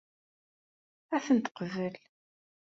Ad 1.15 1.21
ten-teqbel? 1.25 1.95